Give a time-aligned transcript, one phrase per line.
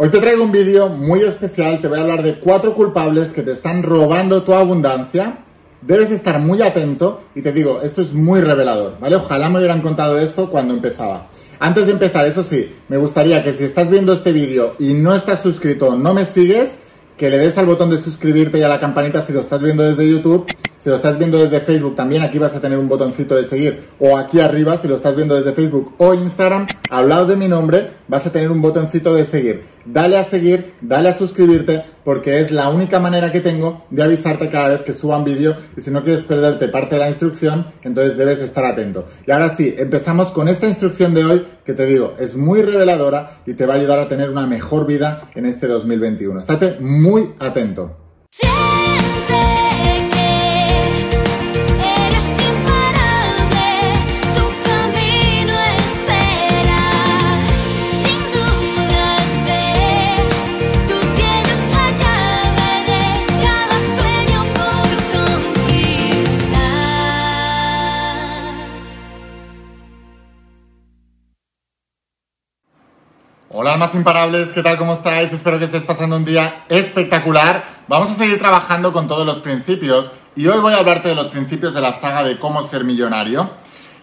[0.00, 3.42] Hoy te traigo un vídeo muy especial, te voy a hablar de cuatro culpables que
[3.42, 5.38] te están robando tu abundancia.
[5.82, 9.16] Debes estar muy atento y te digo, esto es muy revelador, ¿vale?
[9.16, 11.26] Ojalá me hubieran contado esto cuando empezaba.
[11.58, 15.16] Antes de empezar, eso sí, me gustaría que si estás viendo este vídeo y no
[15.16, 16.76] estás suscrito, no me sigues,
[17.16, 19.82] que le des al botón de suscribirte y a la campanita si lo estás viendo
[19.82, 20.46] desde YouTube
[20.78, 23.80] si lo estás viendo desde Facebook, también aquí vas a tener un botoncito de seguir.
[23.98, 27.48] O aquí arriba, si lo estás viendo desde Facebook o Instagram, al lado de mi
[27.48, 29.64] nombre, vas a tener un botoncito de seguir.
[29.84, 34.50] Dale a seguir, dale a suscribirte, porque es la única manera que tengo de avisarte
[34.50, 35.56] cada vez que suba un vídeo.
[35.76, 39.06] Y si no quieres perderte parte de la instrucción, entonces debes estar atento.
[39.26, 43.40] Y ahora sí, empezamos con esta instrucción de hoy, que te digo, es muy reveladora
[43.46, 46.38] y te va a ayudar a tener una mejor vida en este 2021.
[46.38, 48.07] Estate muy atento.
[73.60, 74.78] Hola almas imparables, ¿qué tal?
[74.78, 75.32] ¿Cómo estáis?
[75.32, 77.64] Espero que estés pasando un día espectacular.
[77.88, 81.26] Vamos a seguir trabajando con todos los principios y hoy voy a hablarte de los
[81.26, 83.50] principios de la saga de cómo ser millonario.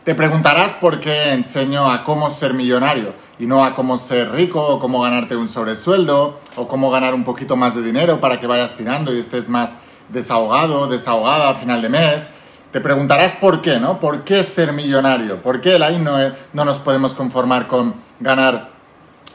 [0.03, 4.59] Te preguntarás por qué enseño a cómo ser millonario y no a cómo ser rico
[4.59, 8.47] o cómo ganarte un sobresueldo o cómo ganar un poquito más de dinero para que
[8.47, 9.69] vayas tirando y estés más
[10.09, 12.27] desahogado, desahogada a final de mes.
[12.73, 14.01] Te preguntarás por qué, ¿no?
[14.01, 15.41] ¿Por qué ser millonario?
[15.41, 16.17] ¿Por qué ahí no,
[16.51, 18.74] no nos podemos conformar con ganar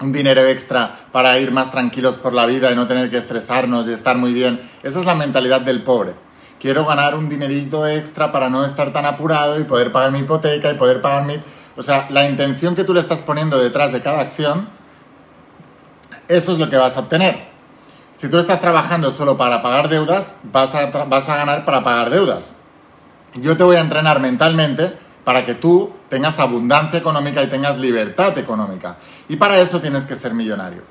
[0.01, 3.87] un dinero extra para ir más tranquilos por la vida y no tener que estresarnos
[3.87, 4.61] y estar muy bien.
[4.83, 6.15] Esa es la mentalidad del pobre.
[6.61, 10.71] Quiero ganar un dinerito extra para no estar tan apurado y poder pagar mi hipoteca
[10.71, 11.41] y poder pagar mi...
[11.77, 14.69] O sea, la intención que tú le estás poniendo detrás de cada acción,
[16.29, 17.49] eso es lo que vas a obtener.
[18.13, 22.11] Si tú estás trabajando solo para pagar deudas, vas a, vas a ganar para pagar
[22.11, 22.57] deudas.
[23.35, 24.93] Yo te voy a entrenar mentalmente
[25.25, 28.99] para que tú tengas abundancia económica y tengas libertad económica.
[29.29, 30.83] Y para eso tienes que ser millonario.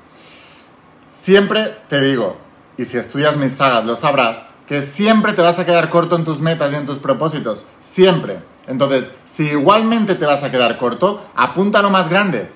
[1.10, 2.38] Siempre te digo,
[2.76, 6.24] y si estudias mis sagas lo sabrás, que siempre te vas a quedar corto en
[6.24, 7.66] tus metas y en tus propósitos.
[7.80, 8.40] Siempre.
[8.66, 12.50] Entonces, si igualmente te vas a quedar corto, apunta lo más grande.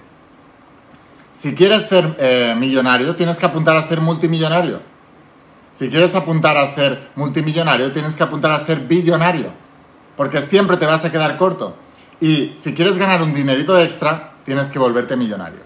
[1.35, 4.81] Si quieres ser eh, millonario, tienes que apuntar a ser multimillonario.
[5.73, 9.49] Si quieres apuntar a ser multimillonario, tienes que apuntar a ser billonario.
[10.17, 11.77] Porque siempre te vas a quedar corto.
[12.21, 15.61] Y si quieres ganar un dinerito extra, tienes que volverte millonario.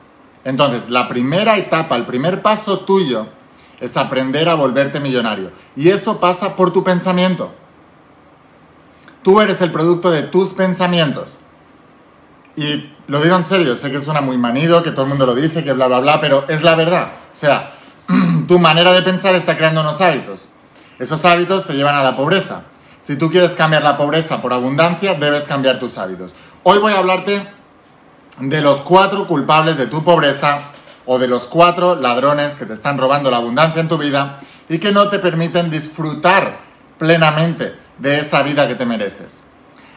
[0.44, 3.26] Entonces, la primera etapa, el primer paso tuyo
[3.80, 5.50] es aprender a volverte millonario.
[5.76, 7.52] Y eso pasa por tu pensamiento.
[9.22, 11.38] Tú eres el producto de tus pensamientos.
[12.56, 15.34] Y lo digo en serio, sé que suena muy manido, que todo el mundo lo
[15.34, 17.12] dice, que bla, bla, bla, pero es la verdad.
[17.32, 17.72] O sea,
[18.48, 20.48] tu manera de pensar está creando unos hábitos.
[20.98, 22.62] Esos hábitos te llevan a la pobreza.
[23.08, 26.34] Si tú quieres cambiar la pobreza por abundancia, debes cambiar tus hábitos.
[26.62, 27.40] Hoy voy a hablarte
[28.38, 30.60] de los cuatro culpables de tu pobreza
[31.06, 34.38] o de los cuatro ladrones que te están robando la abundancia en tu vida
[34.68, 36.58] y que no te permiten disfrutar
[36.98, 39.44] plenamente de esa vida que te mereces.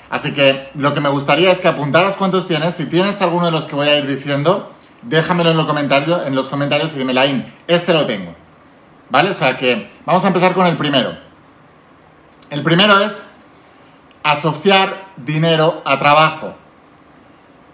[0.09, 2.75] Así que lo que me gustaría es que apuntaras cuántos tienes.
[2.75, 6.33] Si tienes alguno de los que voy a ir diciendo, déjamelo en los comentarios, en
[6.33, 8.33] los comentarios y dime, Lain, este lo tengo.
[9.09, 9.31] ¿Vale?
[9.31, 11.30] O sea que vamos a empezar con el primero.
[12.51, 13.23] El primero es
[14.23, 16.53] asociar dinero a trabajo.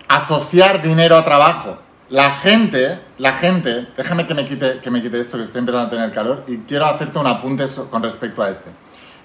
[0.08, 1.80] Asociar dinero a trabajo.
[2.10, 5.88] La gente, la gente, déjame que me quite, que me quite esto que estoy empezando
[5.88, 8.70] a tener calor y quiero hacerte un apunte con respecto a este.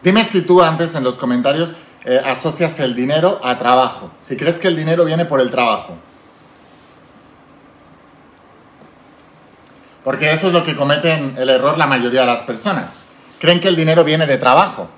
[0.03, 1.75] Dime si tú antes en los comentarios
[2.07, 4.11] eh, asocias el dinero a trabajo.
[4.23, 5.99] Si crees que el dinero viene por el trabajo.
[10.03, 12.95] Porque eso es lo que cometen el error la mayoría de las personas.
[13.39, 14.89] Creen que el dinero viene de trabajo.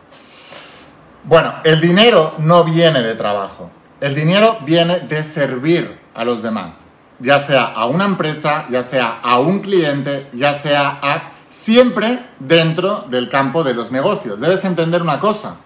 [1.24, 3.70] Bueno, el dinero no viene de trabajo.
[4.00, 6.80] El dinero viene de servir a los demás.
[7.18, 11.30] Ya sea a una empresa, ya sea a un cliente, ya sea a...
[11.48, 14.40] Siempre dentro del campo de los negocios.
[14.40, 15.56] Debes entender una cosa.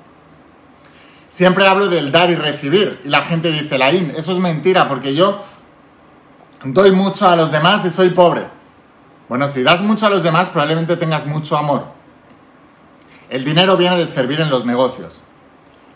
[1.30, 3.00] Siempre hablo del dar y recibir.
[3.04, 5.42] Y la gente dice, Laín, eso es mentira porque yo
[6.62, 8.46] doy mucho a los demás y soy pobre.
[9.28, 11.86] Bueno, si das mucho a los demás, probablemente tengas mucho amor.
[13.30, 15.22] El dinero viene de servir en los negocios.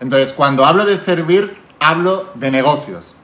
[0.03, 3.15] Entonces, cuando hablo de servir, hablo de negocios.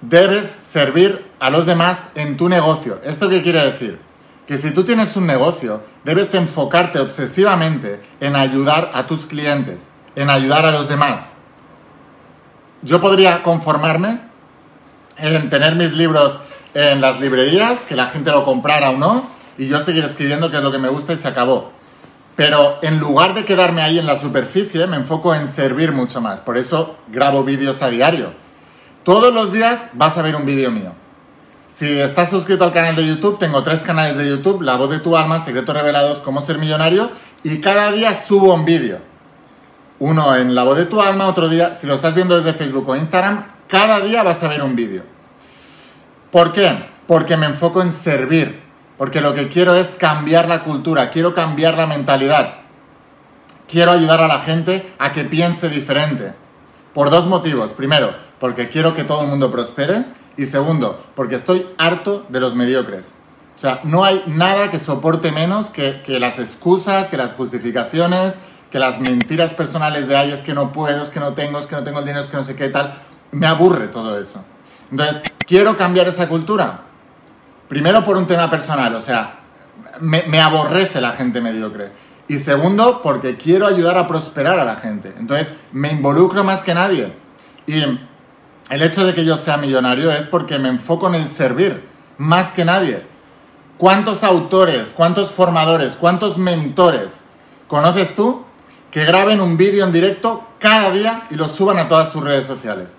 [0.00, 2.98] Debes servir a los demás en tu negocio.
[3.04, 4.00] ¿Esto qué quiere decir?
[4.46, 10.30] Que si tú tienes un negocio, debes enfocarte obsesivamente en ayudar a tus clientes, en
[10.30, 11.34] ayudar a los demás.
[12.80, 14.18] Yo podría conformarme
[15.18, 16.38] en tener mis libros
[16.72, 19.28] en las librerías, que la gente lo comprara o no,
[19.58, 21.77] y yo seguir escribiendo, que es lo que me gusta y se acabó.
[22.38, 26.38] Pero en lugar de quedarme ahí en la superficie, me enfoco en servir mucho más.
[26.38, 28.32] Por eso grabo vídeos a diario.
[29.02, 30.92] Todos los días vas a ver un vídeo mío.
[31.66, 35.00] Si estás suscrito al canal de YouTube, tengo tres canales de YouTube, La voz de
[35.00, 37.10] tu alma, Secretos revelados, Cómo ser millonario,
[37.42, 39.00] y cada día subo un vídeo.
[39.98, 42.88] Uno en La voz de tu alma, otro día, si lo estás viendo desde Facebook
[42.88, 45.02] o Instagram, cada día vas a ver un vídeo.
[46.30, 46.70] ¿Por qué?
[47.08, 48.62] Porque me enfoco en servir,
[48.98, 52.56] porque lo que quiero es cambiar la cultura, quiero cambiar la mentalidad.
[53.68, 56.34] Quiero ayudar a la gente a que piense diferente.
[56.94, 57.74] Por dos motivos.
[57.74, 60.04] Primero, porque quiero que todo el mundo prospere.
[60.36, 63.14] Y segundo, porque estoy harto de los mediocres.
[63.56, 68.38] O sea, no hay nada que soporte menos que, las excusas, que las justificaciones,
[68.70, 71.66] que las mentiras personales de ay, es que no puedo, es que no tengo, es
[71.66, 72.94] que no tengo el dinero, es que no sé qué tal.
[73.32, 74.44] Me aburre todo eso.
[74.90, 76.84] Entonces, quiero cambiar esa cultura.
[77.68, 79.40] Primero por un tema personal, o sea,
[80.00, 81.90] me, aborrece la gente mediocre.
[82.26, 85.14] Y segundo, porque quiero ayudar a prosperar a la gente.
[85.18, 87.12] Entonces, me involucro más que nadie.
[87.66, 87.82] Y
[88.70, 91.86] el hecho de que yo sea millonario es porque me enfoco en el servir,
[92.18, 93.02] más que nadie.
[93.78, 97.20] ¿Cuántos autores, cuántos formadores, cuántos mentores
[97.66, 98.44] conoces tú
[98.90, 102.46] que graben un vídeo en directo cada día y lo suban a todas sus redes
[102.46, 102.96] sociales?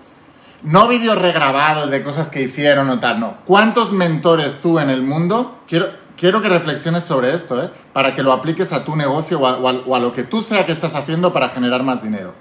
[0.62, 3.38] No vídeos regrabados de cosas que hicieron o tal, no.
[3.46, 5.58] ¿Cuántos mentores tú en el mundo?
[5.66, 7.70] Quiero, quiero que reflexiones sobre esto, ¿eh?
[7.94, 10.94] para que lo apliques a tu negocio o a, lo que tú sea que estás
[10.94, 12.34] haciendo para generar más dinero.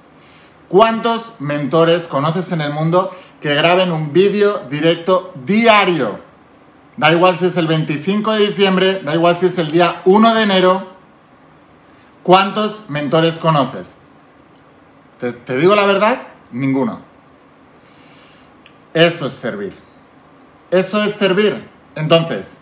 [0.68, 6.20] ¿Cuántos mentores conoces en el mundo que graben un vídeo directo diario?
[6.98, 10.36] Da igual si es el 25 de diciembre, da igual si es el día 1
[10.36, 10.90] de enero.
[12.22, 13.98] ¿Cuántos mentores conoces?
[15.20, 16.22] ¿Te, digo la verdad?
[16.52, 17.09] Ninguno.
[18.94, 19.74] Eso es servir.
[20.72, 21.68] Eso es servir.
[21.96, 22.58] Entonces,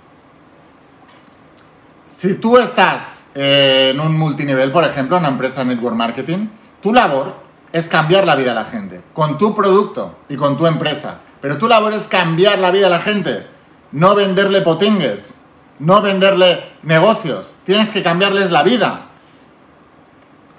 [2.05, 6.47] si tú estás en un multinivel, por ejemplo, en una empresa de network marketing,
[6.81, 7.35] tu labor
[7.71, 11.19] es cambiar la vida de la gente, con tu producto y con tu empresa.
[11.41, 13.47] Pero tu labor es cambiar la vida de la gente,
[13.91, 15.35] no venderle potingues,
[15.79, 17.57] no venderle negocios.
[17.65, 19.07] Tienes que cambiarles la vida.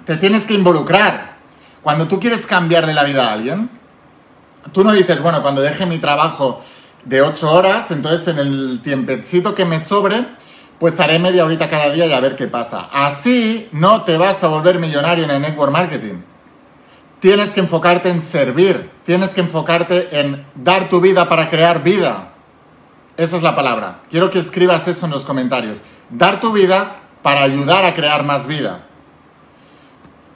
[0.04, 1.38] Te tienes que involucrar.
[1.82, 3.70] Cuando tú quieres cambiarle la vida a alguien,
[4.72, 6.62] tú no dices, bueno, cuando deje mi trabajo
[7.04, 10.26] de 8 horas, entonces en el tiempecito que me sobre,
[10.78, 12.88] pues haré media horita cada día y a ver qué pasa.
[12.92, 16.22] Así no te vas a volver millonario en el network marketing.
[17.20, 22.32] Tienes que enfocarte en servir, tienes que enfocarte en dar tu vida para crear vida.
[23.16, 24.02] Esa es la palabra.
[24.10, 25.80] Quiero que escribas eso en los comentarios.
[26.10, 28.86] Dar tu vida para ayudar a crear más vida.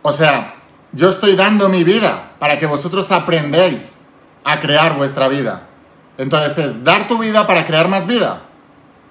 [0.02, 0.56] O sea,
[0.90, 4.01] yo estoy dando mi vida para que vosotros aprendáis
[4.44, 5.68] a crear vuestra vida.
[6.18, 8.42] Entonces es dar tu vida para crear más vida.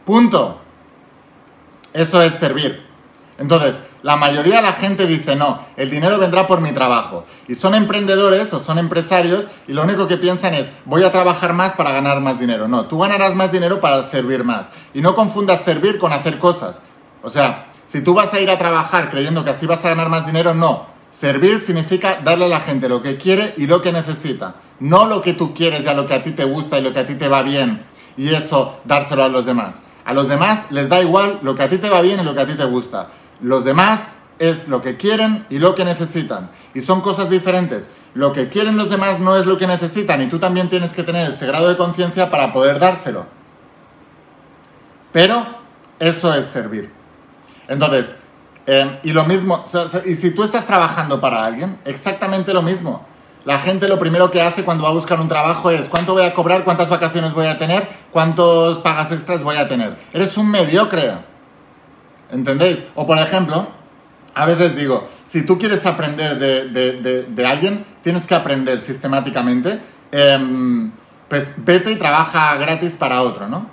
[0.05, 0.61] Punto.
[1.93, 2.85] Eso es servir.
[3.37, 7.25] Entonces, la mayoría de la gente dice, no, el dinero vendrá por mi trabajo.
[7.47, 11.53] Y son emprendedores o son empresarios y lo único que piensan es, voy a trabajar
[11.53, 12.67] más para ganar más dinero.
[12.67, 14.69] No, tú ganarás más dinero para servir más.
[14.93, 16.81] Y no confundas servir con hacer cosas.
[17.23, 20.09] O sea, si tú vas a ir a trabajar creyendo que así vas a ganar
[20.09, 20.87] más dinero, no.
[21.11, 24.55] Servir significa darle a la gente lo que quiere y lo que necesita.
[24.81, 26.91] No lo que tú quieres y a lo que a ti te gusta y lo
[26.91, 27.85] que a ti te va bien.
[28.17, 29.79] Y eso dárselo a los demás.
[30.03, 32.33] A los demás les da igual lo que a ti te va bien y lo
[32.33, 33.09] que a ti te gusta.
[33.41, 36.49] Los demás es lo que quieren y lo que necesitan.
[36.73, 37.91] Y son cosas diferentes.
[38.15, 41.03] Lo que quieren los demás no es lo que necesitan y tú también tienes que
[41.03, 43.27] tener ese grado de conciencia para poder dárselo.
[45.11, 45.45] Pero
[45.99, 46.91] eso es servir.
[47.67, 48.15] Entonces,
[48.65, 49.63] eh, y lo mismo,
[50.05, 53.10] y si tú estás trabajando para alguien, exactamente lo mismo.
[53.43, 56.23] La gente lo primero que hace cuando va a buscar un trabajo es cuánto voy
[56.23, 59.97] a cobrar, cuántas vacaciones voy a tener, cuántos pagas extras voy a tener.
[60.13, 61.13] Eres un mediocre.
[62.29, 62.83] ¿Entendéis?
[62.93, 63.67] O por ejemplo,
[64.35, 69.79] a veces digo, si tú quieres aprender de, alguien, tienes que aprender sistemáticamente,
[70.11, 70.91] em,
[71.27, 73.65] pues vete y trabaja gratis para otro, ¿no?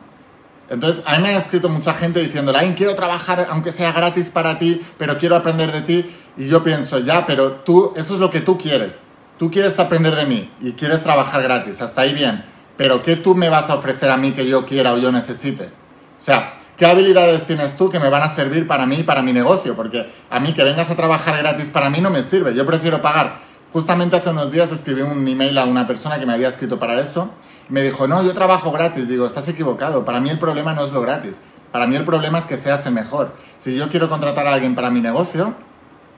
[0.71, 4.29] Entonces, a mí me ha escrito mucha gente diciendo, Lain, quiero trabajar aunque sea gratis
[4.31, 6.11] para ti, pero quiero aprender de ti.
[6.37, 9.03] Y yo pienso, ya, pero tú, eso es lo que tú quieres.
[9.39, 12.45] Tú quieres aprender de mí y quieres trabajar gratis, hasta ahí bien.
[12.77, 15.65] Pero ¿qué tú me vas a ofrecer a mí que yo quiera o yo necesite?
[15.65, 19.21] O sea, ¿Qué habilidades tienes tú que me van a servir para mí y para
[19.21, 19.75] mi negocio?
[19.75, 22.55] Porque a mí que vengas a trabajar gratis para mí no me sirve.
[22.55, 23.41] Yo prefiero pagar.
[23.73, 27.01] Justamente hace unos días escribí un email a una persona que me había escrito para
[27.01, 27.33] eso.
[27.69, 29.09] Me dijo, no, yo trabajo gratis.
[29.09, 30.05] Digo, estás equivocado.
[30.05, 31.43] Para mí el problema no es lo gratis.
[31.73, 33.33] Para mí el problema es que seas el mejor.
[33.59, 35.55] Si yo quiero contratar a alguien para mi negocio,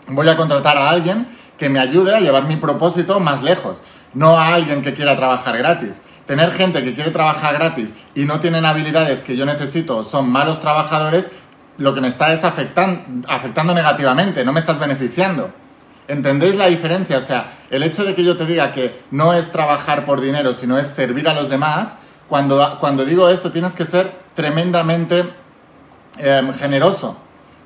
[0.08, 1.26] voy a contratar a alguien
[1.60, 3.82] que me ayude a llevar mi propósito más lejos.
[4.14, 6.00] No a alguien que quiera trabajar gratis
[6.30, 10.60] tener gente que quiere trabajar gratis y no tienen habilidades que yo necesito, son malos
[10.60, 11.28] trabajadores,
[11.76, 15.50] lo que me está es afectando, afectando negativamente, no me estás beneficiando.
[16.06, 17.18] ¿Entendéis la diferencia?
[17.18, 20.54] O sea, el hecho de que yo te diga que no es trabajar por dinero,
[20.54, 21.94] sino es servir a los demás,
[22.28, 25.24] cuando, cuando digo esto tienes que ser tremendamente
[26.18, 27.16] em, generoso,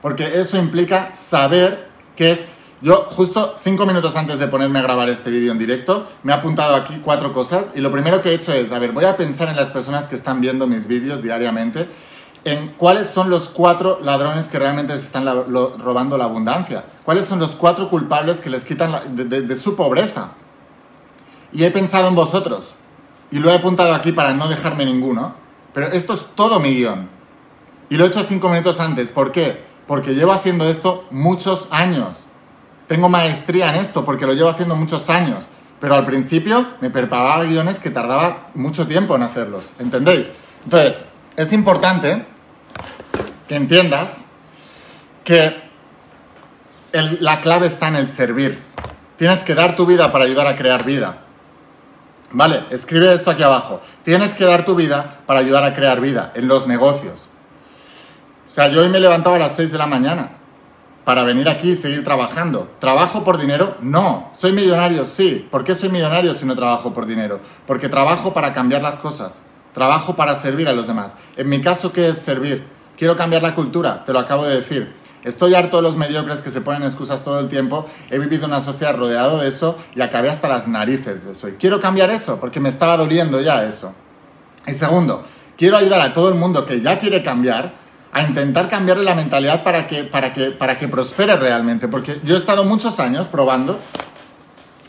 [0.01, 2.47] porque eso implica saber que es...
[2.85, 6.35] Yo justo cinco minutos antes de ponerme a grabar este vídeo en directo, me he
[6.35, 9.17] apuntado aquí cuatro cosas y lo primero que he hecho es, a ver, voy a
[9.17, 11.89] pensar en las personas que están viendo mis vídeos diariamente
[12.45, 15.25] en cuáles son los cuatro ladrones que realmente están
[15.79, 16.85] robando la abundancia.
[17.07, 20.33] ¿Cuáles son los cuatro culpables que les quitan de, su pobreza?
[21.55, 22.75] Y he pensado en vosotros.
[23.31, 25.35] Y lo he apuntado aquí para no dejarme ninguno.
[25.73, 27.09] Pero esto es todo mi guion.
[27.89, 29.11] Y lo he hecho cinco minutos antes.
[29.11, 29.65] ¿Por qué?
[29.87, 32.27] Porque llevo haciendo esto muchos años.
[32.87, 35.49] Tengo maestría en esto porque lo llevo haciendo muchos años.
[35.81, 39.73] Pero al principio me preparaba guiones que tardaba mucho tiempo en hacerlos.
[39.79, 40.33] ¿Entendéis?
[40.65, 42.25] Entonces, es importante
[43.49, 44.25] que entiendas
[45.25, 45.63] que
[47.21, 48.59] la clave está en el servir.
[49.17, 51.19] Tienes que dar tu vida para ayudar a crear vida.
[52.31, 53.81] Vale, escribe esto aquí abajo.
[54.05, 57.29] Tienes que dar tu vida para ayudar a crear vida en los negocios.
[58.47, 60.31] O sea, yo hoy me levantaba a las 6 de la mañana
[61.05, 62.71] para venir aquí y seguir trabajando.
[62.79, 63.77] ¿Trabajo por dinero?
[63.81, 64.31] No.
[64.37, 65.05] ¿Soy millonario?
[65.05, 65.47] Sí.
[65.51, 67.41] ¿Por qué soy millonario si no trabajo por dinero?
[67.67, 69.41] Porque trabajo para cambiar las cosas.
[69.75, 71.17] Trabajo para servir a los demás.
[71.37, 72.65] En mi caso, ¿qué es servir?
[72.97, 74.93] Quiero cambiar la cultura, te lo acabo de decir.
[75.25, 77.87] Estoy harto de los mediocres que se ponen excusas todo el tiempo.
[78.11, 81.49] He vivido una sociedad rodeado de eso y acabé hasta las narices de eso.
[81.49, 83.95] Y quiero cambiar eso porque me estaba doliendo ya eso.
[84.67, 85.25] Y segundo,
[85.57, 87.84] quiero ayudar a todo el mundo que ya quiere cambiar
[88.15, 91.89] a intentar cambiarle la mentalidad para que, para que, para que prospere realmente.
[91.89, 93.79] Porque yo he estado muchos años probando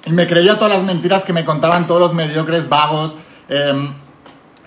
[0.05, 3.17] y me creía todas las mentiras que me contaban todos los mediocres vagos,
[3.50, 3.96] em,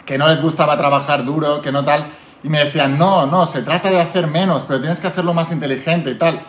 [0.05, 2.07] que no les gustaba trabajar duro, que no tal
[2.43, 5.51] y me decían, no, no, se trata de hacer menos, pero tienes que hacerlo más
[5.51, 6.41] inteligente y tal.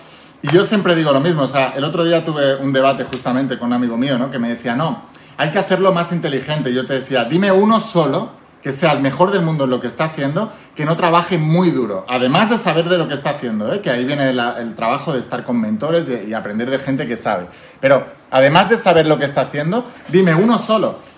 [0.41, 3.57] Y yo siempre digo lo mismo, o sea, el otro día tuve un debate justamente
[3.57, 4.31] con un amigo mío, ¿no?
[4.31, 5.01] Que me decía, no,
[5.37, 6.69] hay que hacerlo más inteligente.
[6.69, 9.79] Y yo te decía, dime uno solo que sea el mejor del mundo en lo
[9.79, 13.31] que está haciendo, que no trabaje muy duro, además de saber de lo que está
[13.31, 13.81] haciendo, ¿eh?
[13.81, 17.15] que ahí viene el trabajo de estar con mentores y, y aprender de gente que
[17.15, 17.47] sabe.
[17.79, 21.09] Pero además de saber lo que está haciendo, dime uno solo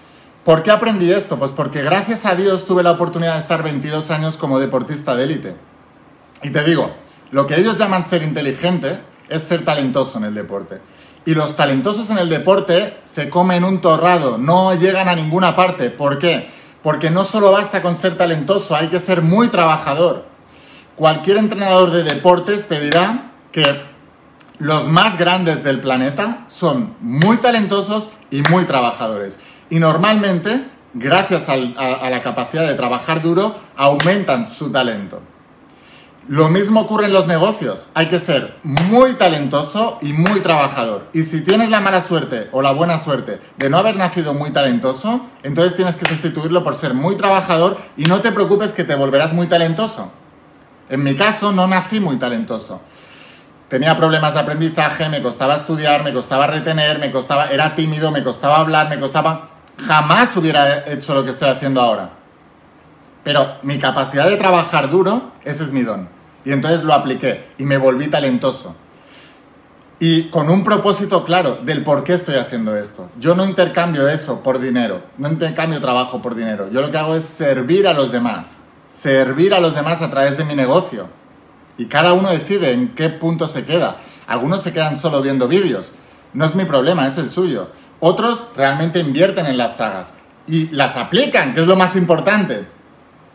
[0.43, 1.37] ¿Por qué aprendí esto?
[1.37, 5.25] Pues porque gracias a Dios tuve la oportunidad de estar 22 años como deportista de
[5.25, 5.55] élite.
[6.41, 6.91] Y te digo,
[7.29, 10.81] lo que ellos llaman ser inteligente es ser talentoso en el deporte.
[11.25, 15.91] Y los talentosos en el deporte se comen un torrado, no llegan a ninguna parte.
[15.91, 16.49] ¿Por qué?
[16.83, 20.25] Porque no solo basta con ser talentoso, hay que ser muy trabajador.
[20.95, 23.81] Cualquier entrenador de deportes te dirá que
[24.57, 29.39] los más grandes del planeta son muy talentosos y muy trabajadores.
[29.71, 35.21] Y normalmente, gracias a, la capacidad de trabajar duro, aumentan su talento.
[36.27, 37.87] Lo mismo ocurre en los negocios.
[37.95, 41.07] Hay que ser muy talentoso y muy trabajador.
[41.13, 44.51] Y si tienes la mala suerte o la buena suerte de no haber nacido muy
[44.51, 48.95] talentoso, entonces tienes que sustituirlo por ser muy trabajador y no te preocupes que te
[48.95, 50.11] volverás muy talentoso.
[50.89, 52.81] En mi caso no nací muy talentoso.
[53.67, 58.23] Tenía problemas de aprendizaje, me costaba estudiar, me costaba retener, me costaba, era tímido, me
[58.23, 59.49] costaba hablar, me costaba
[59.87, 62.20] jamás hubiera hecho lo que estoy haciendo ahora.
[63.23, 66.09] Pero mi capacidad de trabajar duro, ese es mi don.
[66.43, 68.75] Y entonces lo apliqué y me volví talentoso.
[69.99, 73.11] Y con un propósito claro del por qué estoy haciendo esto.
[73.19, 76.69] Yo no intercambio eso por dinero, no intercambio trabajo por dinero.
[76.71, 78.63] Yo lo que hago es servir a los demás.
[78.83, 81.07] Servir a los demás a través de mi negocio.
[81.77, 83.97] Y cada uno decide en qué punto se queda.
[84.25, 85.91] Algunos se quedan solo viendo vídeos.
[86.33, 87.69] No es mi problema, es el suyo.
[87.99, 90.13] Otros realmente invierten en las sagas
[90.47, 92.65] y las aplican, que es lo más importante.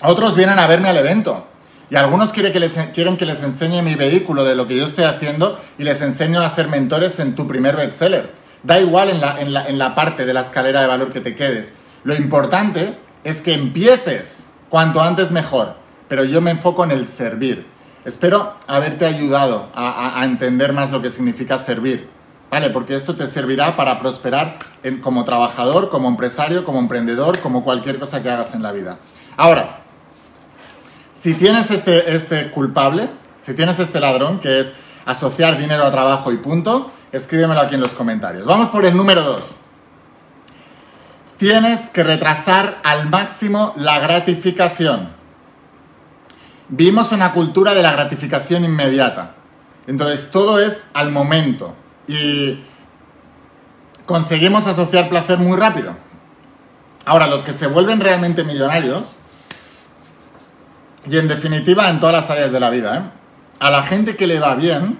[0.03, 1.47] Otros vienen a verme al evento.
[1.89, 4.85] Y algunos quieren que, les, quieren que les enseñe mi vehículo de lo que yo
[4.85, 8.31] estoy haciendo y les enseño a ser mentores en tu primer bestseller.
[8.63, 11.21] Da igual en la, en la, en la parte de la escalera de valor que
[11.21, 11.73] te quedes.
[12.03, 15.77] Lo importante es que empieces cuanto antes mejor.
[16.09, 17.67] Pero yo me enfoco en el servir.
[18.05, 22.09] Espero haberte ayudado a entender más lo que significa servir.
[22.51, 22.71] ¿vale?
[22.71, 24.59] Porque esto te servirá para prosperar
[25.03, 28.99] como trabajador, como empresario, como emprendedor, como cualquier cosa que hagas en la vida.
[29.37, 29.81] Ahora,
[31.17, 33.09] si tienes este, este culpable,
[33.39, 34.75] si tienes este ladrón, que es
[35.07, 38.47] asociar dinero a trabajo y punto, escríbemelo aquí en los comentarios.
[38.47, 39.55] Vamos por el número 2.
[41.39, 45.11] Tienes que retrasar al máximo la gratificación.
[46.69, 49.35] Vivimos una cultura de la gratificación inmediata.
[49.87, 51.75] Entonces todo es al momento
[52.07, 52.61] y
[54.05, 55.97] conseguimos asociar placer muy rápido.
[57.05, 59.16] Ahora, los que se vuelven realmente millonarios,
[61.09, 63.03] y en definitiva en todas las áreas de la vida, ¿eh?
[63.61, 64.99] a la gente que le va bien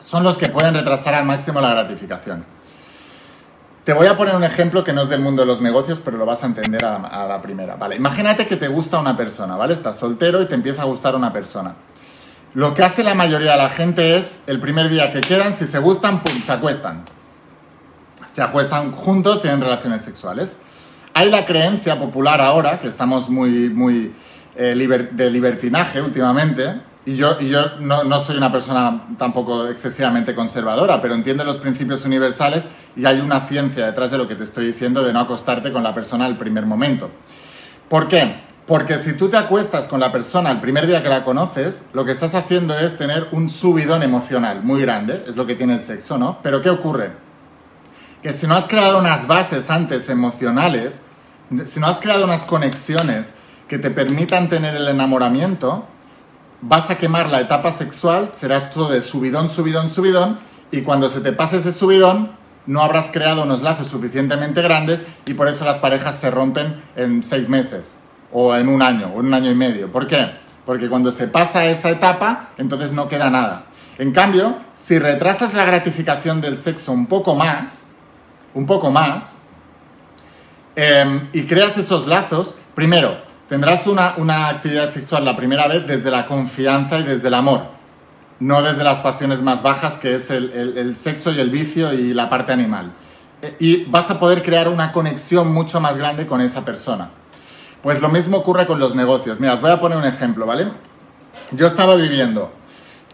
[0.00, 2.44] son los que pueden retrasar al máximo la gratificación.
[3.84, 6.18] Te voy a poner un ejemplo que no es del mundo de los negocios, pero
[6.18, 7.76] lo vas a entender a la, primera.
[7.76, 9.72] Vale, imagínate que te gusta una persona, ¿vale?
[9.72, 11.74] Estás soltero y te empieza a gustar una persona.
[12.52, 15.66] Lo que hace la mayoría de la gente es, el primer día que quedan, si
[15.66, 17.04] se gustan, ¡pum!, se acuestan.
[18.30, 20.56] Se acuestan juntos, tienen relaciones sexuales.
[21.14, 24.12] Hay la creencia popular ahora, que estamos muy, muy
[24.58, 30.34] eh, de libertinaje últimamente, y yo, y yo no, no, soy una persona tampoco excesivamente
[30.34, 32.64] conservadora, pero entiendo los principios universales
[32.96, 35.82] y hay una ciencia detrás de lo que te estoy diciendo de no acostarte con
[35.82, 37.08] la persona al primer momento.
[37.88, 38.42] ¿Por qué?
[38.66, 42.04] Porque si tú te acuestas con la persona el primer día que la conoces, lo
[42.04, 45.80] que estás haciendo es tener un subidón emocional muy grande, es lo que tiene el
[45.80, 46.40] sexo, ¿no?
[46.42, 47.12] Pero ¿qué ocurre?
[48.22, 51.00] Que si no has creado unas bases antes emocionales,
[51.64, 53.32] si no has creado unas conexiones
[53.68, 55.86] que te permitan tener el enamoramiento,
[56.60, 61.20] vas a quemar la etapa sexual, será todo de subidón, subidón, subidón, y cuando se
[61.20, 62.32] te pase ese subidón,
[62.66, 67.22] no habrás creado unos lazos suficientemente grandes y por eso las parejas se rompen en
[67.22, 69.90] seis meses o en un año, o en un año y medio.
[69.90, 70.32] ¿Por qué?
[70.66, 73.66] Porque cuando se pasa esa etapa, entonces no queda nada.
[73.96, 77.90] En cambio, si retrasas la gratificación del sexo un poco más,
[78.52, 79.40] un poco más,
[80.76, 86.10] eh, y creas esos lazos, primero, tendrás una, una actividad sexual la primera vez desde
[86.10, 87.62] la confianza y desde el amor,
[88.40, 92.14] no desde las pasiones más bajas, que es el, el, sexo y el vicio y
[92.14, 92.92] la parte animal.
[93.42, 97.10] Eh, y vas a poder crear una conexión mucho más grande con esa persona.
[97.82, 99.40] Pues lo mismo ocurre con los negocios.
[99.40, 100.66] Mira, os voy a poner un ejemplo, ¿vale?
[101.52, 102.52] Yo estaba viviendo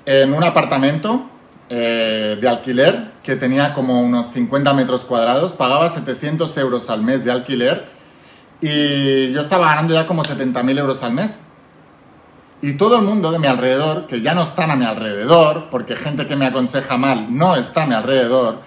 [0.06, 1.30] en un apartamento
[1.68, 7.24] eh, de alquiler que tenía como unos 50 metros cuadrados, pagaba 700 euros al mes
[7.24, 7.93] de alquiler
[8.60, 11.42] y yo estaba ganando ya como 70.000 euros al mes.
[12.62, 15.96] Y todo el mundo de mi alrededor, que ya no están a mi alrededor, porque
[15.96, 18.60] gente que me aconseja mal no está a mi alrededor,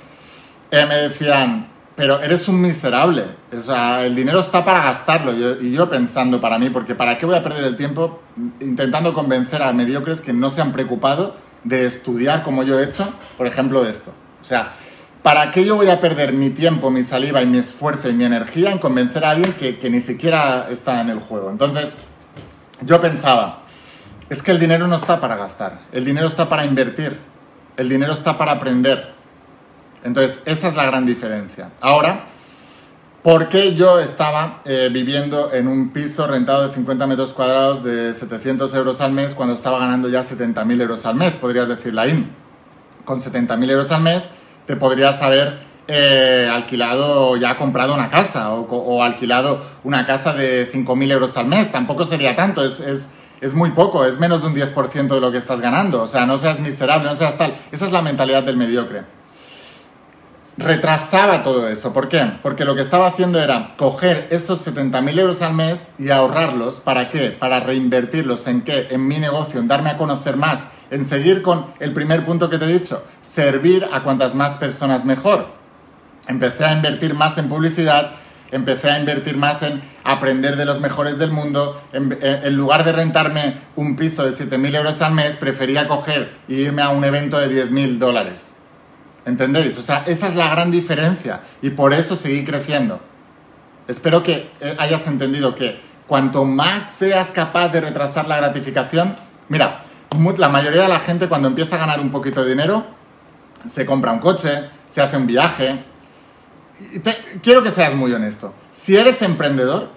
[0.69, 3.23] eh, me decían, pero eres un miserable.
[3.51, 5.33] O sea, el dinero está para gastarlo.
[5.33, 8.21] y yo pensando para mí, porque ¿para qué voy a perder el tiempo
[8.59, 13.11] intentando convencer a mediocres que no se han preocupado de estudiar como yo he hecho,
[13.35, 14.11] por ejemplo, esto?
[14.39, 14.73] O sea,
[15.27, 18.23] ¿para qué yo voy a perder mi tiempo, mi saliva y mi esfuerzo y mi
[18.23, 21.51] energía en convencer a alguien que, ni siquiera está en el juego?
[21.51, 21.97] Entonces,
[22.79, 23.63] yo pensaba,
[24.29, 27.19] es que el dinero no está para gastar, el dinero está para invertir,
[27.75, 29.15] el dinero está para aprender.
[30.01, 31.71] Entonces, esa es la gran diferencia.
[31.81, 32.23] Ahora,
[33.21, 38.13] ¿por qué yo estaba eh, viviendo en un piso rentado de 50 metros cuadrados de
[38.13, 41.35] 700 euros al mes cuando estaba ganando ya 70.000 euros al mes?
[41.35, 42.29] Podrías decir, Laín,
[43.03, 44.29] con 70.000 euros al mes
[44.67, 50.71] te podrías haber eh, alquilado, ya comprado una casa o, o, alquilado una casa de
[50.71, 51.71] 5.000 euros al mes.
[51.71, 53.07] Tampoco sería tanto, es, es,
[53.41, 56.03] es muy poco, es menos de un 10% de lo que estás ganando.
[56.03, 57.55] O sea, no seas miserable, no seas tal.
[57.71, 59.16] Esa es la mentalidad del mediocre
[60.57, 61.93] retrasaba todo eso.
[61.93, 62.33] ¿Por qué?
[62.41, 66.79] Porque lo que estaba haciendo era coger esos 70.000 euros al mes y ahorrarlos.
[66.79, 67.29] ¿Para qué?
[67.31, 68.87] Para reinvertirlos en qué?
[68.89, 72.57] En mi negocio, en darme a conocer más, en seguir con el primer punto que
[72.57, 75.47] te he dicho, servir a cuantas más personas mejor.
[76.27, 78.11] Empecé a invertir más en publicidad,
[78.51, 81.81] empecé a invertir más en aprender de los mejores del mundo.
[81.93, 86.81] En, lugar de rentarme un piso de 7.000 euros al mes, prefería coger e irme
[86.81, 88.56] a un evento de 10.000 dólares.
[89.27, 89.77] ¿Entendéis?
[89.77, 93.01] O sea, esa es la gran diferencia y por eso seguí creciendo.
[93.85, 99.17] Espero que eh, hayas entendido que cuanto más seas capaz de retrasar la gratificación,
[99.49, 99.83] mira,
[100.37, 102.87] la mayoría de la gente cuando empieza a ganar un poquito de dinero,
[103.67, 105.83] se compra un coche, se hace un viaje.
[107.03, 108.53] Te, quiero que seas muy honesto.
[108.71, 109.89] Si eres emprendedor,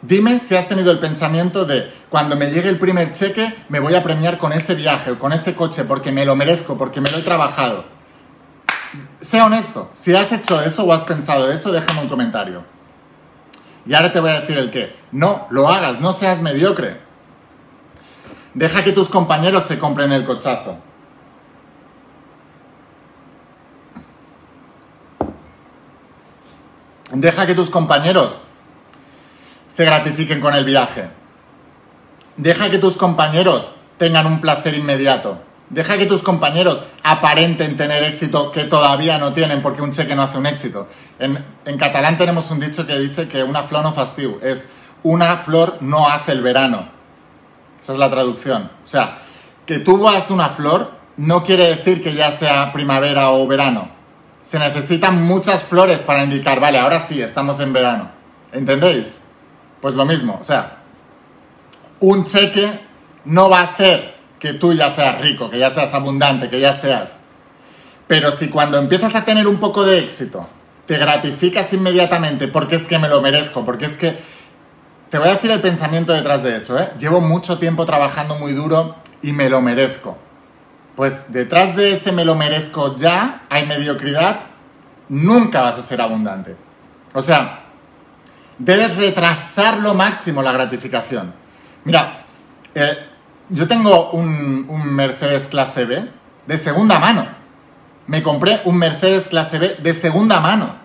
[0.00, 3.96] dime si has tenido el pensamiento de cuando me llegue el primer cheque, me voy
[3.96, 7.10] a premiar con ese viaje o con ese coche porque me lo merezco, porque me
[7.10, 7.95] lo he trabajado
[9.20, 12.64] sea honesto, si has hecho eso o has pensado eso, déjame un comentario.
[13.86, 14.96] Y ahora te voy a decir el qué.
[15.12, 17.00] No, lo hagas, no seas mediocre.
[18.54, 20.78] Deja que tus compañeros se compren el cochazo.
[27.12, 28.38] Deja que tus compañeros
[29.68, 31.08] se gratifiquen con el viaje.
[32.36, 35.45] Deja que tus compañeros tengan un placer inmediato.
[35.68, 40.22] Deja que tus compañeros aparenten tener éxito que todavía no tienen porque un cheque no
[40.22, 40.86] hace un éxito.
[41.18, 41.44] En,
[41.76, 44.68] catalán tenemos un dicho que dice que una flor no fastiu, es
[45.02, 46.88] una flor no hace el verano.
[47.80, 48.70] Esa es la traducción.
[48.84, 49.18] O sea,
[49.66, 53.90] que tú vas una flor no quiere decir que ya sea primavera o verano.
[54.42, 58.10] Se necesitan muchas flores para indicar, vale, ahora sí, estamos en verano.
[58.52, 59.18] ¿Entendéis?
[59.80, 60.78] Pues lo mismo, o sea,
[62.00, 62.80] un cheque
[63.24, 66.72] no va a hacer que tú ya seas rico, que ya seas abundante, que ya
[66.72, 67.20] seas.
[68.06, 70.48] Pero si cuando empiezas a tener un poco de éxito,
[70.86, 74.36] te gratificas inmediatamente porque es que me lo merezco, porque es que...
[75.10, 76.90] Te voy a decir el pensamiento detrás de eso, ¿eh?
[76.98, 80.18] Llevo mucho tiempo trabajando muy duro y me lo merezco.
[80.96, 84.40] Pues detrás de ese me lo merezco ya hay mediocridad,
[85.08, 86.56] nunca vas a ser abundante.
[87.12, 87.66] O sea,
[88.58, 91.34] debes retrasar lo máximo la gratificación.
[91.84, 92.18] Mira,
[92.74, 92.98] eh,
[93.48, 96.08] yo tengo un, Mercedes clase B
[96.46, 97.26] de segunda mano.
[98.06, 100.76] Me compré un Mercedes clase B de segunda mano.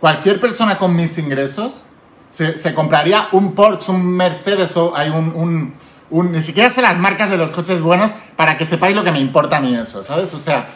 [0.00, 1.86] Cualquier persona con mis ingresos
[2.28, 5.74] se, compraría un Porsche, un Mercedes o hay un,
[6.10, 9.12] un, Ni siquiera sé las marcas de los coches buenos para que sepáis lo que
[9.12, 10.32] me importa a mí eso, ¿sabes?
[10.34, 10.66] O sea,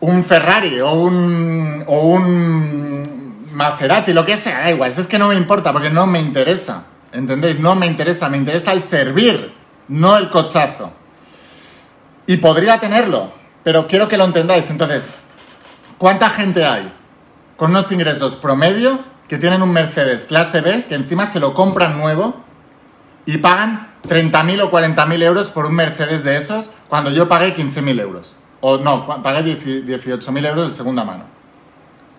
[0.00, 4.90] un Ferrari o un, o un Maserati, lo que sea, da igual.
[4.90, 6.84] Es que no me importa porque no me interesa.
[7.12, 7.60] ¿Entendéis?
[7.60, 8.28] No me interesa.
[8.28, 10.92] Me interesa el servir no el cochazo.
[12.26, 14.70] Y podría tenerlo, pero quiero que lo entendáis.
[14.70, 15.10] Entonces,
[15.98, 16.92] ¿cuánta gente hay
[17.56, 21.98] con unos ingresos promedio que tienen un Mercedes clase B, que encima se lo compran
[21.98, 22.42] nuevo
[23.26, 28.00] y pagan 30.000 o 40.000 euros por un Mercedes de esos cuando yo pagué 15.000
[28.00, 28.36] euros?
[28.60, 31.24] O no, pagué 18.000 euros de segunda mano.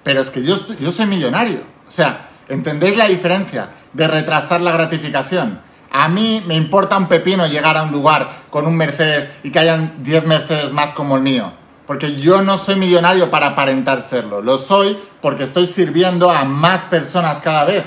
[0.03, 1.61] Pero es que yo, yo soy millonario.
[1.87, 5.64] O sea, ¿entendéis la diferencia de retrasar la gratificación?
[5.97, 9.59] A mí me importa un pepino llegar a un lugar con un Mercedes y que
[9.59, 11.53] hayan 10 Mercedes más como el mío.
[11.87, 14.41] Porque yo no soy millonario para aparentar serlo.
[14.41, 17.85] Lo soy porque estoy sirviendo a más personas cada vez.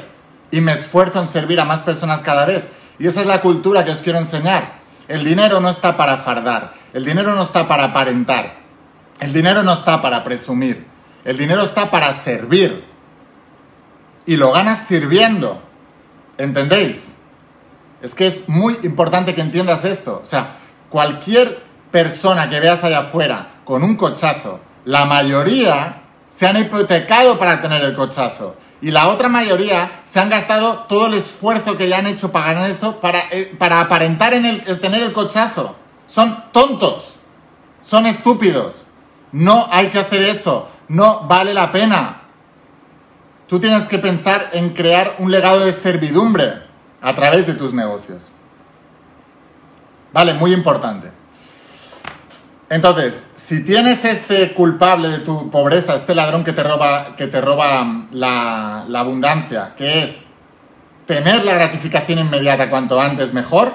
[0.51, 2.64] Y me esfuerzo en servir a más personas cada vez.
[2.99, 4.79] Y esa es la cultura que os quiero enseñar.
[5.07, 6.73] El dinero no está para fardar.
[6.94, 8.57] El dinero no está para aparentar.
[9.21, 10.87] El dinero no está para presumir.
[11.27, 12.87] El dinero está para servir.
[14.25, 15.62] Y lo ganas sirviendo.
[16.38, 17.17] ¿Entendéis?
[18.00, 20.20] Es que es muy importante que entiendas esto.
[20.22, 20.56] O sea,
[20.88, 27.61] cualquier persona que veas allá afuera con un cochazo, la mayoría se han hipotecado para
[27.61, 28.56] tener el cochazo.
[28.80, 32.54] Y la otra mayoría se han gastado todo el esfuerzo que ya han hecho para
[32.54, 35.74] ganar eso, para, eh, para aparentar en el, tener el cochazo.
[36.06, 37.16] Son tontos.
[37.80, 38.87] Son estúpidos.
[39.32, 40.68] No hay que hacer eso.
[40.87, 42.22] No vale la pena.
[43.48, 46.67] Tú tienes que pensar en crear un legado de servidumbre
[47.00, 48.32] a través de tus negocios.
[50.12, 51.12] Vale, muy importante.
[52.70, 57.40] Entonces, si tienes este culpable de tu pobreza, este ladrón que te roba, que te
[57.40, 60.26] roba mm, la, la abundancia, que es
[61.06, 63.72] tener la gratificación inmediata cuanto antes mejor,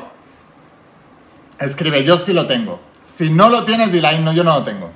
[1.60, 2.80] escribe yo sí lo tengo.
[3.06, 4.92] Si no lo tienes, dile no, yo no lo tengo.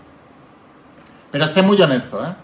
[1.31, 2.35] Pero sé muy honesto, ¿eh?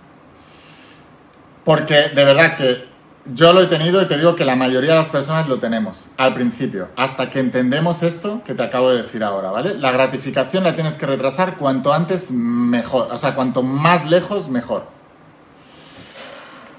[1.63, 2.87] Porque de verdad que
[3.25, 6.07] yo lo he tenido y te digo que la mayoría de las personas lo tenemos
[6.17, 9.75] al principio, hasta que entendemos esto que te acabo de decir ahora, ¿vale?
[9.75, 14.85] La gratificación la tienes que retrasar cuanto antes mejor, o sea, cuanto más lejos mejor.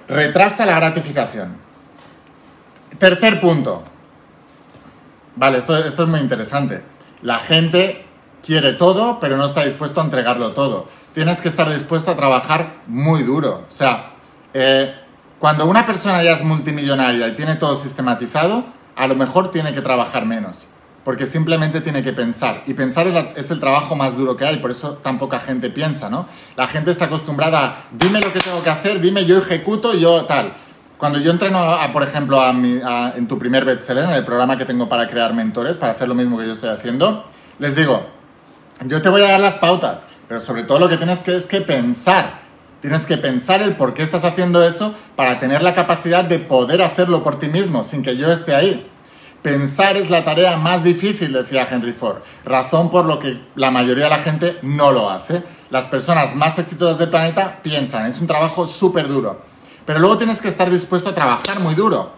[0.06, 1.56] Retrasa la gratificación.
[2.98, 3.82] Tercer punto.
[5.36, 6.82] Vale, esto, es muy interesante.
[7.22, 8.04] La gente
[8.44, 10.88] quiere todo, pero no está dispuesto a entregarlo todo.
[11.14, 13.64] Tienes que estar dispuesto a trabajar muy duro.
[13.66, 14.12] O sea,
[14.52, 14.94] eh,
[15.44, 18.64] cuando una persona ya es multimillonaria y tiene todo sistematizado,
[18.96, 20.68] a lo mejor tiene que trabajar menos,
[21.04, 22.62] porque simplemente tiene que pensar.
[22.66, 26.08] Y pensar es, el trabajo más duro que hay, por eso tan poca gente piensa,
[26.08, 26.26] ¿no?
[26.56, 30.24] La gente está acostumbrada a, dime lo que tengo que hacer, dime, yo ejecuto, yo
[30.24, 30.54] tal.
[30.96, 34.88] Cuando yo entreno, a, por ejemplo, en tu primer bestseller, en el programa que tengo
[34.88, 37.26] para crear mentores, para hacer lo mismo que yo estoy haciendo,
[37.58, 38.06] les digo,
[38.86, 41.46] yo te voy a dar las pautas, pero sobre todo lo que tienes que es
[41.46, 42.43] que pensar
[42.84, 46.82] Tienes que pensar el por qué estás haciendo eso para tener la capacidad de poder
[46.82, 48.86] hacerlo por ti mismo sin que yo esté ahí.
[49.40, 54.04] Pensar es la tarea más difícil, decía Henry Ford, razón por lo que la mayoría
[54.04, 55.42] de la gente no lo hace.
[55.70, 59.40] Las personas más exitosas del planeta piensan, es un trabajo súper duro.
[59.86, 62.12] Pero luego tienes que estar dispuesto a trabajar muy duro.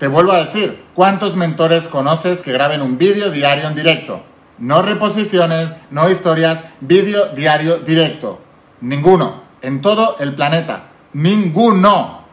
[0.00, 4.20] Te vuelvo a decir, ¿cuántos mentores conoces que graben un vídeo diario en directo?
[4.58, 8.40] No reposiciones, no historias, vídeo diario directo.
[8.80, 10.90] Ninguno en todo el planeta.
[11.12, 12.24] Ninguno.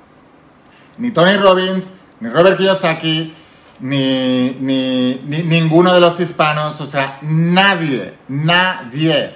[0.98, 3.34] Ni Tony Robbins, ni Robert Kiyosaki,
[3.80, 9.36] ni, ni, ninguno de los hispanos, o sea, nadie, nadie.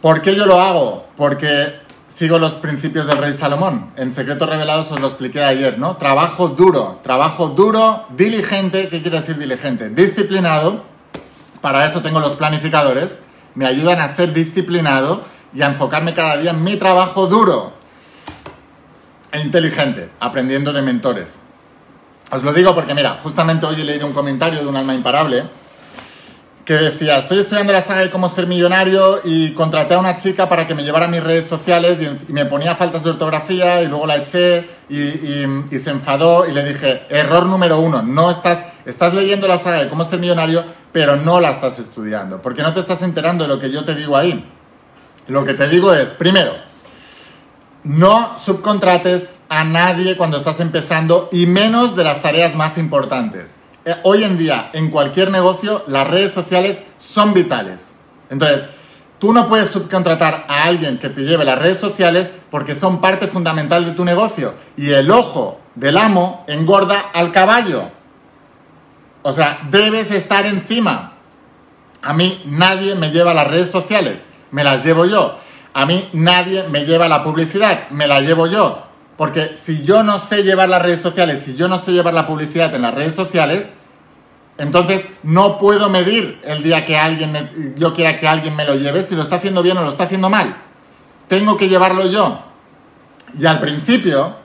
[0.00, 1.06] ¿Por qué yo lo hago?
[1.16, 3.92] Porque sigo los principios del rey Salomón.
[3.96, 5.96] En Secretos Revelados os lo expliqué ayer, ¿no?
[5.96, 9.90] Trabajo duro, trabajo duro, diligente, ¿qué quiere decir diligente?
[9.90, 10.84] Disciplinado,
[11.60, 13.20] para eso tengo los planificadores,
[13.54, 15.22] me ayudan a ser disciplinado
[15.54, 17.72] y a enfocarme cada día en mi trabajo duro
[19.30, 21.40] e inteligente, aprendiendo de mentores.
[22.30, 25.44] Os lo digo porque, mira, justamente hoy he leído un comentario de un alma imparable
[26.64, 30.48] que decía, estoy estudiando la saga de cómo ser millonario y contraté a una chica
[30.48, 33.88] para que me llevara a mis redes sociales y, me ponía faltas de ortografía y
[33.88, 39.12] luego la eché y, se enfadó y le dije, error número uno, no estás, estás
[39.12, 42.80] leyendo la saga de cómo ser millonario, pero no la estás estudiando, porque no te
[42.80, 44.50] estás enterando de lo que yo te digo ahí.
[45.26, 46.52] Lo que te digo es, primero,
[47.82, 53.56] no subcontrates a nadie cuando estás empezando y menos de las tareas más importantes.
[53.84, 57.94] Eh, hoy en día, en cualquier negocio, las redes sociales son vitales.
[58.30, 58.66] Entonces,
[59.18, 63.26] tú no puedes subcontratar a alguien que te lleve las redes sociales porque son parte
[63.26, 64.54] fundamental de tu negocio.
[64.76, 67.90] Y el ojo del amo engorda al caballo.
[69.22, 71.14] O sea, debes estar encima.
[72.02, 74.20] A mí nadie me lleva las redes sociales,
[74.54, 75.36] me las llevo yo.
[75.72, 78.84] A mí nadie me lleva la publicidad, me la llevo yo.
[79.16, 82.28] Porque si yo no sé llevar las redes sociales, si yo no sé llevar la
[82.28, 83.72] publicidad en las redes sociales,
[84.56, 89.02] entonces no puedo medir el día que alguien yo quiera que alguien me lo lleve
[89.02, 90.54] si lo está haciendo bien o lo está haciendo mal.
[91.26, 92.44] Tengo que llevarlo yo.
[93.36, 94.36] Y al principio,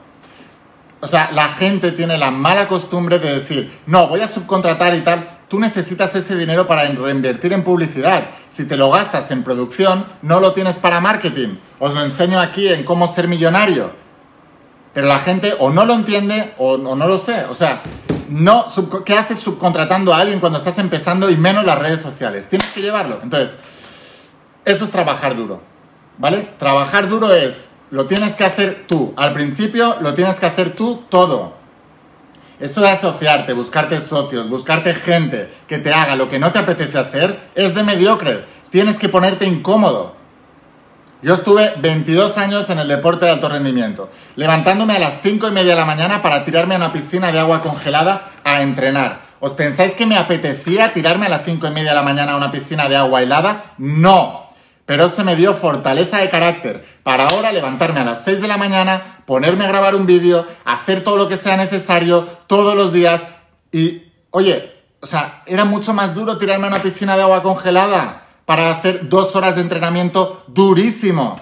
[1.02, 5.02] o sea, la gente tiene la mala costumbre de decir, no, voy a subcontratar y
[5.02, 5.39] tal.
[5.50, 8.30] Tú necesitas ese dinero para reinvertir en publicidad.
[8.50, 11.56] Si te lo gastas en producción, no lo tienes para marketing.
[11.80, 13.92] Os lo enseño aquí en cómo ser millonario.
[14.94, 17.46] Pero la gente o no lo entiende o, no lo sé.
[17.46, 17.82] O sea,
[18.30, 18.68] no,
[19.04, 22.48] ¿qué haces subcontratando a alguien cuando estás empezando y menos las redes sociales?
[22.48, 23.20] Tienes que llevarlo.
[23.24, 23.56] Entonces,
[24.66, 25.62] eso es trabajar duro.
[26.20, 26.48] ¿Vale?
[26.60, 29.14] Trabajar duro es, lo tienes que hacer tú.
[29.18, 31.59] Al principio lo tienes que hacer tú todo.
[32.60, 36.98] Eso de asociarte, buscarte socios, buscarte gente que te haga lo que no te apetece
[36.98, 38.48] hacer, es de mediocres.
[38.70, 40.16] Tienes que ponerte incómodo.
[41.22, 45.52] Yo estuve 22 años en el deporte de alto rendimiento, levantándome a las 5 y
[45.52, 49.22] media de la mañana para tirarme a una piscina de agua congelada a entrenar.
[49.40, 52.38] ¿Os pensáis que me apetecía tirarme a las 5 y media de la mañana a
[52.38, 53.74] una piscina de agua helada?
[53.78, 54.49] No.
[54.90, 58.58] Pero se me dio fortaleza de carácter para ahora levantarme a las 6 de la
[58.58, 63.22] mañana, ponerme a grabar un vídeo, hacer todo lo que sea necesario todos los días
[63.72, 68.24] y, oye, o sea, era mucho más duro tirarme a una piscina de agua congelada
[68.46, 71.40] para hacer dos horas de entrenamiento durísimo.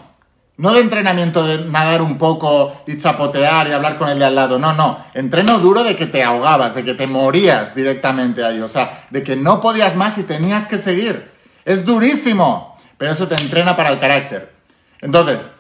[0.58, 4.36] No de entrenamiento de nadar un poco y chapotear y hablar con el de al
[4.36, 4.60] lado.
[4.60, 4.98] No, no.
[5.14, 8.60] Entreno duro de que te ahogabas, de que te morías directamente ahí.
[8.60, 11.32] O sea, de que no podías más y tenías que seguir.
[11.64, 12.67] Es durísimo.
[12.98, 14.52] Pero eso te entrena para el carácter.
[15.02, 15.52] Entonces,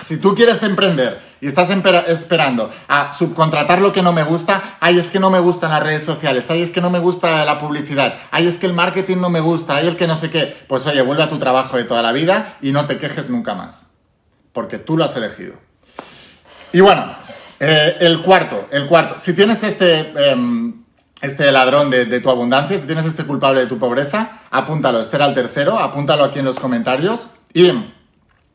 [0.00, 1.70] si tú quieres emprender y estás
[2.08, 5.82] esperando a subcontratar lo que no me gusta, ay, es que no me gustan las
[5.82, 9.18] redes sociales, ay, es que no me gusta la publicidad, ay, es que el marketing
[9.18, 11.76] no me gusta, ay, el que no sé qué, pues oye, vuelve a tu trabajo
[11.76, 13.88] de toda la vida y no te quejes nunca más,
[14.52, 15.54] porque tú lo has elegido.
[16.72, 17.06] Y bueno,
[17.60, 20.12] eh, el cuarto, el cuarto, si tienes este...
[20.30, 20.87] Em,
[21.20, 25.00] este ladrón de, tu abundancia, si tienes este culpable de tu pobreza, apúntalo.
[25.00, 27.28] Este era el tercero, apúntalo aquí en los comentarios.
[27.52, 27.72] Y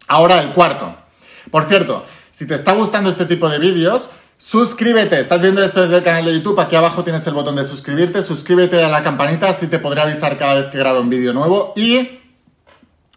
[0.08, 0.95] ahora el cuarto.
[1.52, 5.19] Por cierto, si te está gustando este tipo de vídeos, suscríbete.
[5.19, 8.21] Estás viendo esto desde el canal de YouTube, aquí abajo tienes el botón de suscribirte,
[8.21, 11.73] suscríbete a la campanita, así te podré avisar cada vez que grabo un vídeo nuevo.
[11.76, 12.19] Y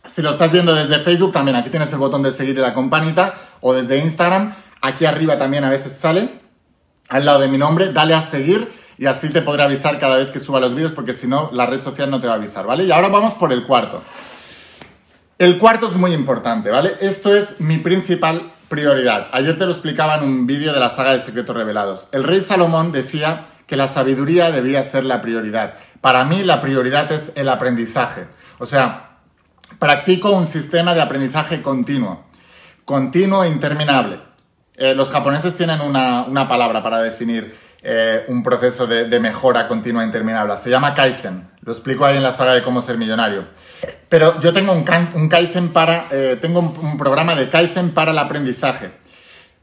[0.05, 2.75] si lo estás viendo desde Facebook, también aquí tienes el botón de seguir y la
[2.75, 6.29] campanita, o desde Instagram, aquí arriba también a veces sale,
[7.09, 10.31] al lado de mi nombre, dale a seguir y así te podré avisar cada vez
[10.31, 12.67] que suba los vídeos, porque si no, la red social no te va a avisar,
[12.67, 12.85] ¿vale?
[12.85, 14.03] Y ahora vamos por el cuarto.
[15.39, 16.95] El cuarto es muy importante, ¿vale?
[17.01, 19.29] Esto es mi principal prioridad.
[19.33, 22.09] Ayer te lo explicaba en un vídeo de la saga de Secretos Revelados.
[22.13, 25.75] El rey Salomón decía que la sabiduría debía ser la prioridad.
[26.01, 28.27] Para mí la prioridad es el aprendizaje.
[28.59, 29.19] O sea,
[29.79, 32.25] practico un sistema de aprendizaje continuo,
[32.87, 34.21] continuo e interminable.
[34.75, 40.07] Eh, los japoneses tienen una palabra para definir eh, un proceso de, mejora continua e
[40.07, 40.57] interminable.
[40.57, 41.49] Se llama Kaizen.
[41.63, 43.45] Lo explico ahí en la saga de cómo ser millonario.
[44.09, 48.93] Pero yo tengo un, Kaizen para, eh, tengo un, programa de Kaizen para el aprendizaje.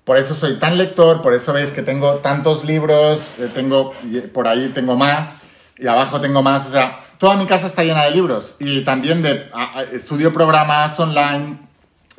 [0.04, 3.93] Por eso soy tan lector, por eso veis que tengo tantos libros, eh, tengo,
[4.34, 5.38] por ahí tengo más,
[5.78, 8.56] y abajo tengo más, o sea, toda mi casa está llena de libros.
[8.60, 9.49] Y también de,
[9.93, 11.58] estudio programas online,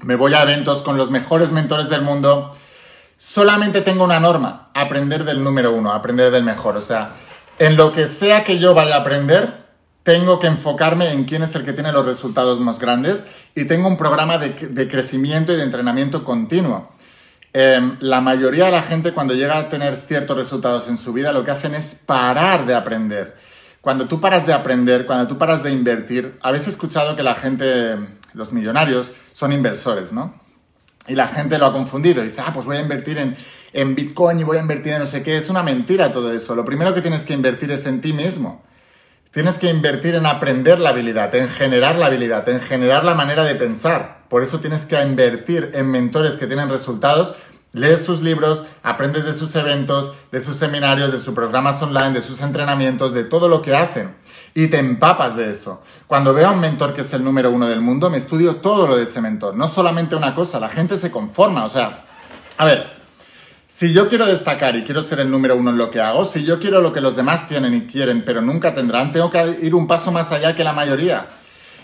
[0.02, 2.56] me voy a eventos con los mejores mentores del mundo,
[3.18, 6.76] solamente tengo una norma, aprender del número uno, aprender del mejor.
[6.76, 7.10] O sea,
[7.58, 9.64] en lo que sea que yo vaya a aprender,
[10.02, 13.24] tengo que enfocarme en quién es el que tiene los resultados más grandes
[13.54, 14.54] y tengo un programa de,
[14.88, 16.92] crecimiento y de entrenamiento continuo.
[17.52, 21.32] Em, la mayoría de la gente cuando llega a tener ciertos resultados en su vida
[21.32, 23.34] lo que hacen es parar de aprender.
[23.80, 27.96] Cuando tú paras de aprender, cuando tú paras de invertir, habéis escuchado que la gente,
[28.34, 30.34] los millonarios, son inversores, ¿no?
[31.06, 32.22] Y la gente lo ha confundido.
[32.22, 33.36] Dice, ah, pues voy a invertir en,
[33.72, 35.36] en Bitcoin y voy a invertir en no sé qué.
[35.36, 36.54] Es una mentira todo eso.
[36.54, 38.62] Lo primero que tienes que invertir es en ti mismo.
[39.30, 43.42] Tienes que invertir en aprender la habilidad, en generar la habilidad, en generar la manera
[43.42, 44.24] de pensar.
[44.28, 47.34] Por eso tienes que invertir en mentores que tienen resultados.
[47.74, 52.22] Lees sus libros, aprendes de sus eventos, de sus seminarios, de sus programas online, de
[52.22, 54.14] sus entrenamientos, de todo lo que hacen.
[54.54, 55.82] Y te empapas de eso.
[56.06, 58.86] Cuando veo a un mentor que es el número uno del mundo, me estudio todo
[58.86, 59.56] lo de ese mentor.
[59.56, 61.64] No solamente una cosa, la gente se conforma.
[61.64, 62.04] O sea,
[62.56, 62.88] a ver,
[63.66, 66.44] si yo quiero destacar y quiero ser el número uno en lo que hago, si
[66.44, 69.74] yo quiero lo que los demás tienen y quieren, pero nunca tendrán, tengo que ir
[69.74, 71.26] un paso más allá que la mayoría.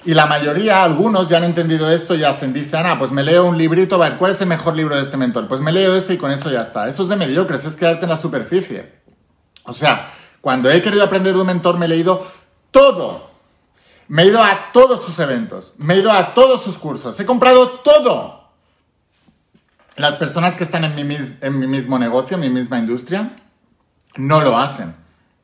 [0.05, 3.45] Y la mayoría, algunos ya han entendido esto y hacen, dicen, ah, pues me leo
[3.45, 5.47] un librito, a ver, ¿cuál es el mejor libro de este mentor?
[5.47, 6.89] Pues me leo ese y con eso ya está.
[6.89, 9.01] Eso es de mediocres, es quedarte en la superficie.
[9.65, 10.11] O sea,
[10.41, 12.27] cuando he querido aprender de un mentor me he leído
[12.71, 13.31] todo.
[14.09, 17.27] Me he ido a todos sus eventos, me he ido a todos sus cursos, he
[17.27, 18.41] comprado todo
[19.97, 23.37] las personas que están en mi, en mi mismo negocio, en mi misma industria,
[24.17, 24.97] no lo hacen.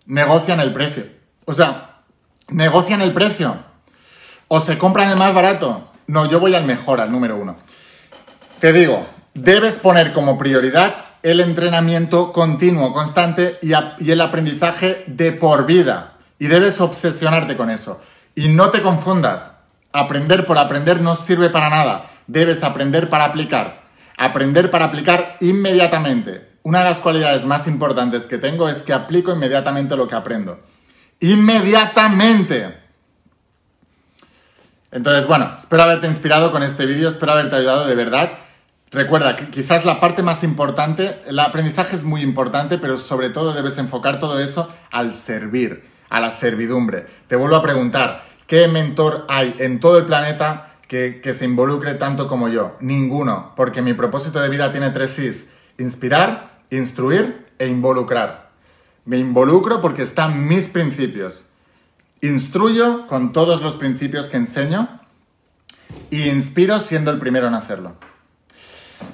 [0.07, 1.07] Negocian el precio.
[1.45, 2.03] O sea,
[2.49, 3.57] negocian el precio.
[4.48, 5.90] O se compran el más barato.
[6.06, 7.56] No, yo voy al mejor, al número uno.
[8.61, 15.32] Te digo, debes poner como prioridad el entrenamiento continuo, constante y, y, el aprendizaje de
[15.32, 16.14] por vida.
[16.38, 18.00] Y debes obsesionarte con eso.
[18.35, 19.59] Y no te confundas.
[19.92, 22.11] Aprender por aprender no sirve para nada.
[22.26, 23.82] Debes aprender para aplicar.
[24.16, 26.56] Aprender para aplicar inmediatamente.
[26.62, 30.61] Una de las cualidades más importantes que tengo es que aplico inmediatamente lo que aprendo.
[31.20, 32.86] Inmediatamente.
[34.92, 38.33] Entonces, bueno, espero haberte inspirado con este vídeo, espero haberte ayudado de verdad.
[38.90, 43.53] Recuerda que quizás la parte más importante, el aprendizaje es muy importante, pero sobre todo
[43.53, 47.07] debes enfocar todo eso al servir, a la servidumbre.
[47.27, 52.29] Te vuelvo a preguntar, ¿qué mentor hay en todo el planeta que, se involucre tanto
[52.29, 52.77] como yo.
[52.81, 55.49] Ninguno, porque mi propósito de vida tiene tres Is.
[55.79, 58.51] Inspirar, instruir e involucrar.
[59.05, 61.46] Me involucro porque están mis principios.
[62.20, 65.00] Instruyo con todos los principios que enseño
[66.11, 67.96] y inspiro siendo el primero en hacerlo.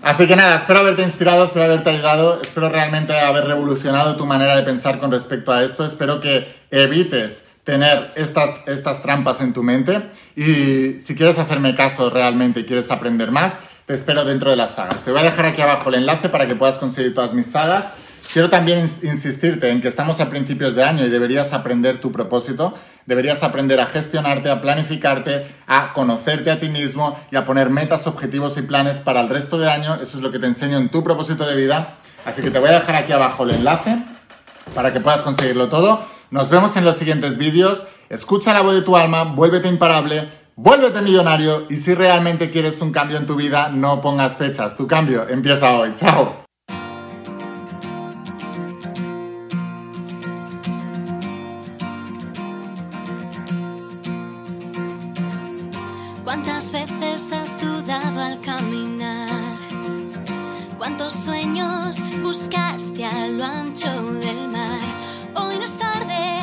[0.02, 4.56] Así que nada, espero haberte inspirado, espero haberte ayudado, espero realmente haber revolucionado tu manera
[4.56, 9.62] de pensar con respecto a esto, espero que evites tener estas, estas trampas en tu
[9.62, 10.10] mente.
[10.36, 13.54] Y si quieres hacerme caso realmente y quieres aprender más,
[13.86, 15.04] te espero dentro de las sagas.
[15.04, 17.86] Te voy a dejar aquí abajo el enlace para que puedas conseguir todas mis sagas.
[18.32, 22.72] Quiero también insistirte en que estamos a principios de año y deberías aprender tu propósito,
[23.04, 28.06] deberías aprender a gestionarte, a planificarte, a conocerte a ti mismo y a poner metas,
[28.06, 29.96] objetivos y planes para el resto de año.
[29.96, 31.96] Eso es lo que te enseño en tu propósito de vida.
[32.24, 34.02] Así que te voy a dejar aquí abajo el enlace
[34.74, 36.02] para que puedas conseguirlo todo.
[36.30, 37.84] Nos vemos en los siguientes vídeos.
[38.08, 42.92] Escucha la voz de tu alma, vuélvete imparable, vuélvete millonario y si realmente quieres un
[42.92, 44.74] cambio en tu vida, no pongas fechas.
[44.74, 45.92] Tu cambio empieza hoy.
[45.96, 46.41] Chao.
[58.40, 59.28] Caminar?
[60.78, 64.80] ¿Cuántos sueños buscaste a lo ancho del mar?
[65.34, 66.41] Hoy no es tarde,